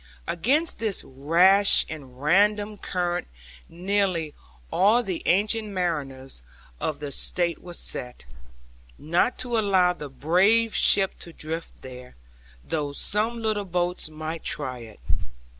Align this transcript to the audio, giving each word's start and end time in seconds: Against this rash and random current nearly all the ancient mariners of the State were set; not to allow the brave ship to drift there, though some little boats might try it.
Against 0.25 0.79
this 0.79 1.03
rash 1.05 1.85
and 1.87 2.19
random 2.19 2.75
current 2.75 3.27
nearly 3.69 4.33
all 4.71 5.03
the 5.03 5.21
ancient 5.27 5.67
mariners 5.67 6.41
of 6.79 6.99
the 6.99 7.11
State 7.11 7.61
were 7.61 7.73
set; 7.73 8.25
not 8.97 9.37
to 9.37 9.59
allow 9.59 9.93
the 9.93 10.09
brave 10.09 10.73
ship 10.73 11.19
to 11.19 11.31
drift 11.31 11.79
there, 11.83 12.15
though 12.63 12.91
some 12.93 13.43
little 13.43 13.63
boats 13.63 14.09
might 14.09 14.43
try 14.43 14.79
it. 14.79 14.99